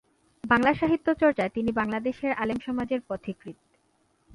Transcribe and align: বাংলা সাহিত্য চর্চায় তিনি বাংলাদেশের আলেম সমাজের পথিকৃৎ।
বাংলা 0.43 0.71
সাহিত্য 0.73 1.07
চর্চায় 1.13 1.49
তিনি 1.49 1.71
বাংলাদেশের 1.71 2.31
আলেম 2.33 2.59
সমাজের 2.59 3.01
পথিকৃৎ। 3.01 3.57